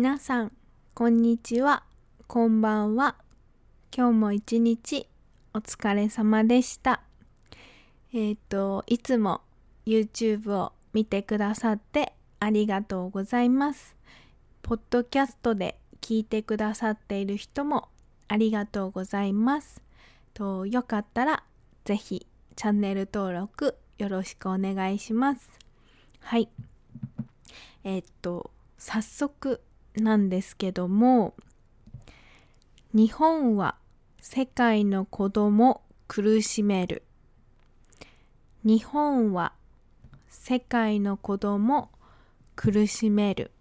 [0.00, 0.52] 皆さん、
[0.94, 1.82] こんにちは、
[2.26, 3.16] こんばんは。
[3.94, 5.06] 今日も一日
[5.52, 7.02] お疲れ様でした。
[8.14, 9.42] えっ、と、いつも
[9.84, 13.94] YouTube を見てくださってありがとうございます。
[14.62, 17.88] ポッドキャストで聞いてくださっている人も
[18.26, 19.82] ありがとうございます。
[20.32, 21.42] とよかったら
[21.84, 22.26] ぜひ
[22.56, 25.50] チャンネル登録よろしくお願いします。
[26.20, 26.48] はい。
[27.84, 29.60] えっと、早速
[30.00, 31.34] なんですけども、
[32.92, 33.76] 日本は
[34.20, 37.04] 世界の子供苦しめる。
[38.64, 39.52] 日本は
[40.28, 41.90] 世界の子供
[42.56, 43.52] 苦しめる。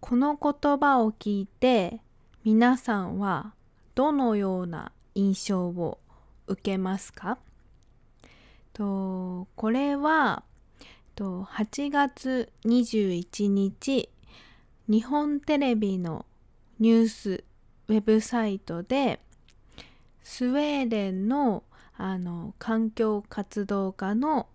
[0.00, 2.00] この言葉を聞いて
[2.44, 3.54] 皆さんは
[3.94, 5.98] どのような印象を
[6.46, 7.38] 受けますか？
[8.74, 10.42] とこれは
[11.14, 14.10] と8月21日
[14.86, 16.26] 日本テレビの
[16.78, 17.44] ニュース
[17.88, 19.20] ウェブサイトで
[20.22, 21.64] スウェーデンの
[21.96, 24.48] あの環境活動家の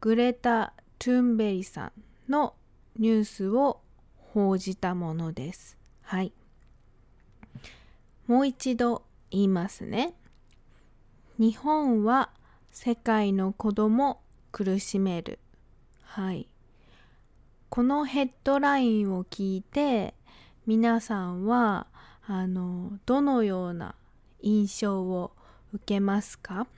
[0.00, 1.92] グレタ・トゥンベリさん
[2.30, 2.54] の
[2.98, 3.80] ニュースを
[4.16, 5.78] 報じたものです。
[6.02, 6.32] はい。
[8.26, 10.14] もう一度言いますね。
[11.38, 12.30] 日本は
[12.72, 15.38] 世界の子供苦しめる。
[16.02, 16.48] はい。
[17.74, 20.14] このヘッドラインを聞いて
[20.64, 21.88] 皆さんは
[22.24, 23.96] あのどのような
[24.42, 25.32] 印象を
[25.72, 26.68] 受けますか？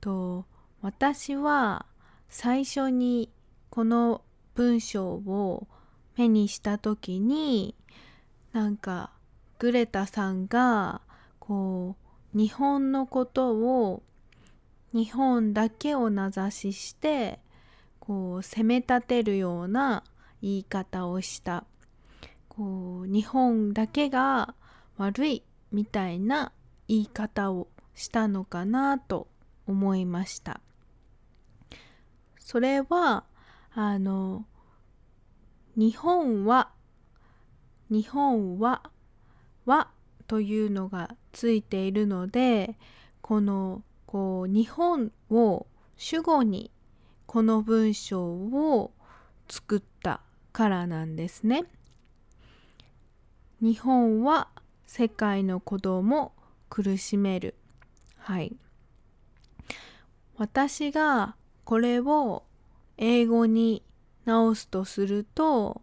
[0.00, 0.44] と
[0.82, 1.84] 私は
[2.28, 3.28] 最初に
[3.68, 4.22] この
[4.54, 5.66] 文章を
[6.16, 7.74] 目にした時に
[8.52, 9.10] なんか
[9.58, 11.00] グレタさんが
[11.40, 11.96] こ
[12.32, 14.04] う日本のことを
[14.92, 17.40] 日本だけを名指しして
[18.06, 20.04] こう責め立てるような
[20.40, 21.64] 言い方をした。
[22.48, 24.54] こう日本だけが
[24.96, 26.52] 悪いみたいな
[26.86, 29.26] 言い方をしたのかなと
[29.66, 30.60] 思いました。
[32.38, 33.24] それは
[33.72, 34.46] あの
[35.74, 36.70] 日本は
[37.90, 38.88] 日本は
[39.64, 39.90] は
[40.28, 42.78] というのがついているので
[43.20, 46.70] このこう日本を主語に
[47.26, 48.92] この文章を
[49.48, 50.20] 作った
[50.52, 51.64] からなんですね。
[53.60, 54.48] 日本は
[54.86, 56.32] 世界の子供を
[56.68, 57.54] 苦しめる。
[58.18, 58.56] はい。
[60.36, 62.44] 私がこれを
[62.98, 63.82] 英語に
[64.24, 65.82] 直すとすると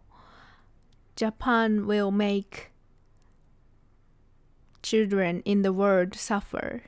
[1.16, 2.70] Japan will make
[4.82, 6.82] children in the world suffer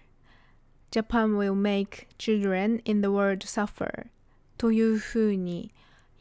[0.91, 4.07] Japan will make children in the world suffer
[4.57, 5.73] というふうに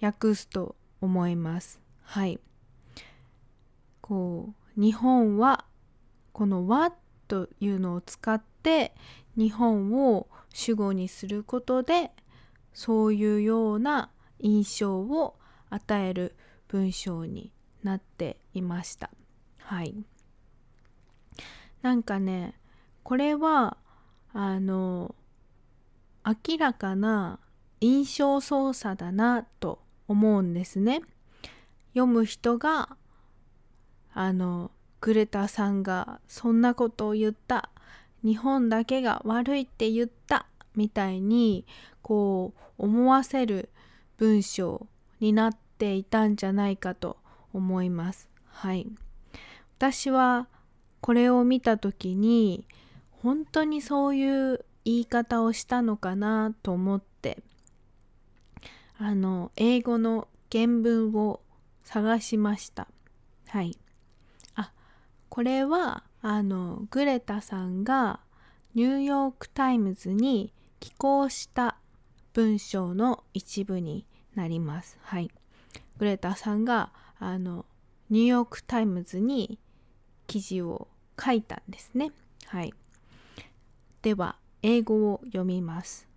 [0.02, 1.80] 訳すと思います。
[2.04, 2.40] はい。
[4.02, 5.66] こう日本は
[6.32, 6.94] この「は」
[7.28, 8.94] というのを使って
[9.36, 12.12] 日本を主語にすることで
[12.74, 15.38] そういうような印象を
[15.70, 16.36] 与える
[16.68, 17.52] 文章に
[17.84, 19.10] なっていました。
[19.60, 19.96] はい。
[21.82, 22.60] なんかね
[23.04, 23.78] これは
[24.34, 25.16] あの
[26.26, 27.40] 明らかな
[27.86, 31.02] 印象操作だなと思うんですね。
[31.90, 32.98] 読む人が
[34.12, 37.70] あのグレタさんがそんなことを言った
[38.24, 41.68] 日本だけが悪いって言ったみたいに
[42.02, 43.70] こう思わせる
[44.18, 44.88] 文章
[45.20, 47.18] になっていたんじゃないかと
[47.54, 48.28] 思います。
[48.48, 48.88] はい。
[49.78, 50.48] 私は
[51.02, 52.66] これを見た時に
[53.22, 57.44] 本当にそういう言い方をしたのかなと思って
[58.98, 61.42] あの英語の原文を
[61.84, 62.88] 探しました。
[63.50, 63.78] はい。
[64.56, 64.72] あ、
[65.30, 68.20] これはあのグレタさんが
[68.74, 71.78] ニューヨーク・タイムズに寄稿した
[72.34, 74.06] 文章の一部に
[74.36, 74.98] なります。
[75.02, 75.30] はい。
[75.98, 77.66] グレタさんがあの
[78.10, 79.60] ニューヨーク・タイムズに
[80.28, 80.88] 記事を
[81.24, 82.12] 書いたんですね。
[82.48, 82.74] はい。
[84.02, 86.08] では英語を読みます。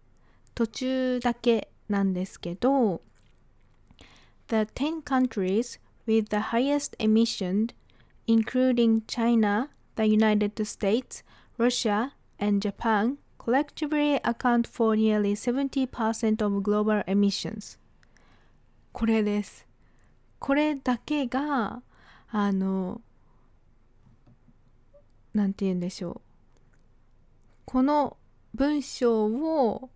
[0.54, 3.00] 途中だけなんですけど
[4.48, 7.68] The 10 countries with the highest emission
[8.26, 11.24] including China, the United States,
[11.58, 17.78] Russia, and Japan collectively account for nearly 70% of global emissions
[18.92, 19.66] これです
[20.38, 21.82] これだけが
[22.30, 23.00] あの
[25.32, 26.20] なんて言うんでしょう
[27.64, 28.16] この
[28.54, 29.90] 文章を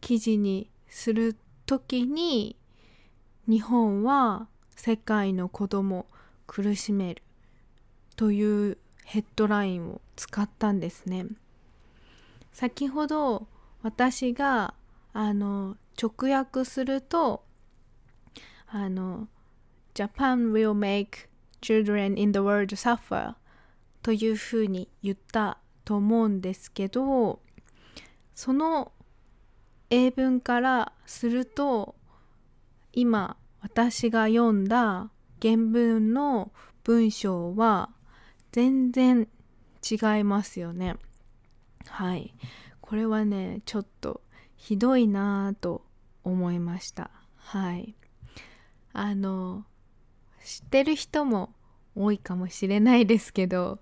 [0.00, 1.36] 記事にする
[1.66, 2.56] ときに
[3.46, 6.06] 日本は世界の子供
[6.46, 7.22] 苦しめる
[8.16, 11.26] というヘッドラインを使ったんですね。
[12.52, 13.46] 先ほど
[13.82, 14.74] 私が
[15.12, 17.44] あの直訳すると
[18.66, 19.28] あの
[19.94, 21.28] Japan will make
[21.60, 23.34] children in the world suffer
[24.02, 27.40] というふうに言ったと思うんですけど
[28.34, 28.92] その
[29.90, 31.94] 英文からすると
[32.92, 36.52] 今私が読んだ原文の
[36.84, 37.90] 文章は
[38.52, 39.28] 全然
[39.88, 40.96] 違いますよね。
[41.86, 42.34] はい。
[42.80, 44.22] これはね、ちょっと
[44.56, 45.84] ひどいなぁと
[46.24, 47.10] 思いました。
[47.36, 47.94] はい。
[48.92, 49.64] あの、
[50.44, 51.54] 知ってる人も
[51.94, 53.80] 多いかもしれないですけど、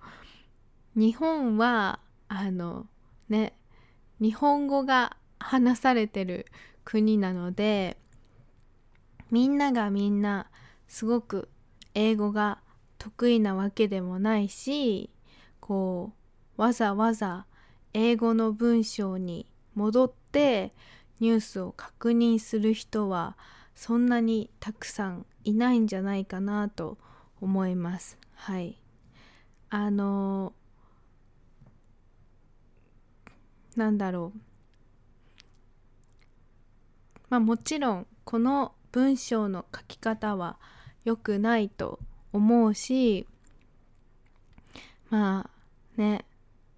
[0.94, 2.87] 日本は、あの、
[3.29, 3.56] ね、
[4.20, 6.47] 日本語が話されてる
[6.85, 7.99] 国なので、
[9.31, 10.50] みんながみんな
[10.88, 11.49] すごく
[11.94, 12.61] 英語が
[12.99, 15.11] 得意なわけでもないし
[15.61, 16.12] こ
[16.56, 17.47] うわざわざ
[17.93, 20.73] 英語の文章に戻って
[21.21, 23.37] ニュースを確認する人は
[23.75, 26.99] そんなにたくさんいないんじゃないかなと
[27.41, 28.19] 思います。
[28.35, 28.81] はい。
[29.69, 30.53] あの
[33.77, 34.45] なんだろう。
[37.28, 40.58] まあもちろんこの文章の書き方は
[41.05, 42.00] 良くないと
[42.32, 43.26] 思うし
[45.11, 45.49] ま
[45.96, 46.25] あね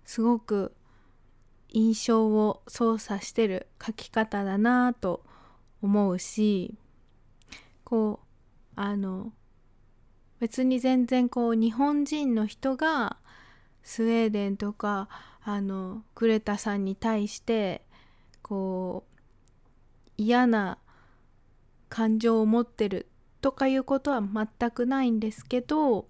[0.05, 0.75] すごく
[1.71, 5.23] 印象を操作してる書き方だなと
[5.83, 6.75] 思うし
[7.85, 9.33] こうあの
[10.41, 13.17] 別に全然こう日本人の人が
[13.83, 15.09] スウェーデンとか
[15.43, 17.83] あのグレタさんに対して
[18.43, 19.18] こう
[20.19, 20.79] 嫌な
[21.89, 23.07] 感情を持ってる
[23.41, 26.07] とかいうことは全くないんですけど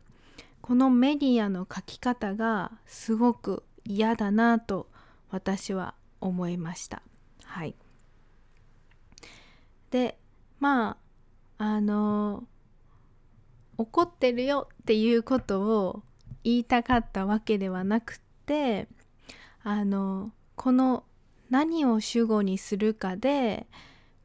[0.62, 4.88] このメディアの書き方がすごく嫌だなと
[5.30, 7.02] 私は思いました。
[7.44, 7.74] はい。
[9.90, 10.18] で
[10.58, 10.96] ま
[11.58, 12.44] ああの
[13.76, 16.02] 怒ってるよっていうことを
[16.44, 18.88] 言いたかったわけではなくて
[19.62, 21.04] あのこの
[21.50, 23.66] 何を主語にするかで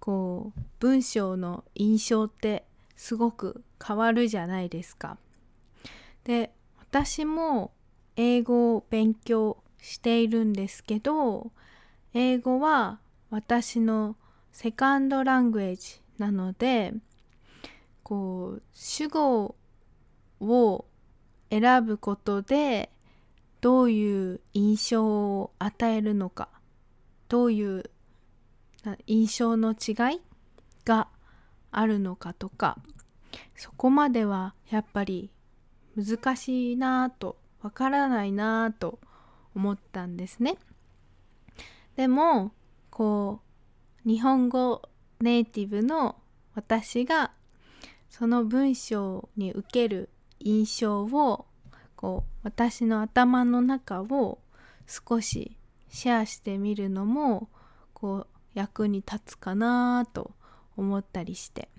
[0.04, 2.66] こう文章の印象って
[2.98, 5.18] すごく変わるじゃないですか。
[6.26, 7.72] で私も
[8.18, 11.54] 英語を勉強しているんですけど
[12.14, 14.18] 英語は私の
[14.52, 16.94] セカンドラングエージなので
[18.04, 19.56] こう主語
[20.42, 20.86] を
[21.50, 22.92] 選ぶことで
[23.62, 26.50] どういう印象を与えるのか
[27.30, 27.90] どういう
[29.08, 30.22] 印象の違い
[30.86, 31.08] が
[31.72, 32.78] あるのかとか
[33.56, 35.32] そこまではやっぱり
[35.96, 39.00] 難しいなぁとわからないなぁと
[39.56, 40.58] 思ったんですね。
[41.96, 42.52] でも
[42.90, 43.42] こ
[44.06, 44.82] う日本語
[45.22, 46.18] ネイティブの
[46.56, 47.32] 私が
[48.10, 50.10] その文章に受ける
[50.40, 51.46] 印象を
[51.96, 54.40] こう私の頭の中を
[54.88, 55.56] 少し
[55.90, 57.50] シェアしてみるのも
[57.94, 60.32] こう役に立つかなと
[60.78, 61.70] 思ったりして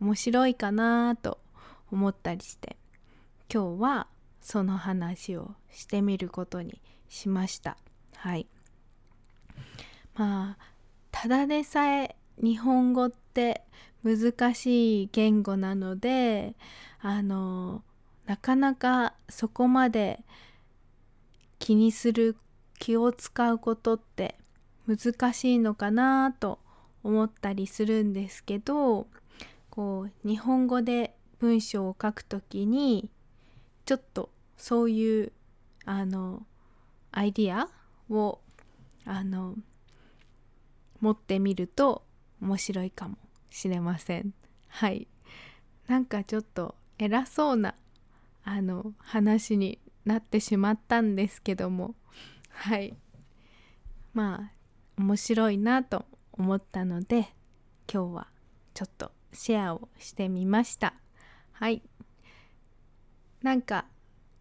[0.00, 1.38] 面白いかなと
[1.90, 2.76] 思ったりして
[3.52, 4.06] 今日は
[4.40, 7.76] その話をしてみることにしました。
[8.16, 8.46] はい。
[10.14, 10.64] まあ
[11.10, 13.62] ただでさえ日本語って
[14.04, 16.54] 難しい言語なので
[17.00, 17.82] あの
[18.26, 20.24] なかなかそこまで
[21.58, 22.36] 気にする
[22.78, 24.36] 気を使うことって
[24.88, 26.58] 難しいのかなと
[27.04, 29.06] 思ったりするんですけど
[29.70, 33.10] こう日本語で文章を書くときに
[33.84, 35.32] ちょっとそういう
[35.84, 36.42] あの
[37.12, 37.68] アイディア
[38.12, 38.40] を
[39.04, 39.54] あの
[41.00, 42.02] 持ってみると
[42.40, 43.16] 面白いかも
[43.50, 44.34] しれません。
[44.68, 45.06] はい。
[45.86, 47.74] なんかちょっと偉そうな
[48.44, 51.94] あの話になってしまったんですけども
[52.50, 52.94] はい
[54.14, 54.57] まあ
[54.98, 57.28] 面白いなと思ったので
[57.92, 58.26] 今日は
[58.74, 60.94] ちょっとシェアをしてみました。
[61.52, 61.82] はい。
[63.42, 63.86] なんか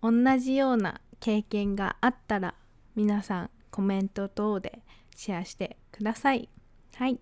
[0.02, 2.56] 同じような経験があったら
[2.96, 4.80] 皆さんコメント等で
[5.16, 6.50] シェアしてください。
[6.96, 7.20] はい。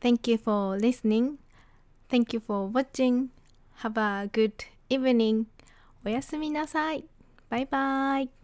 [0.00, 1.36] Thank you for listening.
[2.08, 3.28] Thank you for watching.
[3.78, 4.52] Have a good
[4.88, 5.44] evening.
[6.04, 7.04] おやすみなさい。
[7.50, 8.41] バイバイ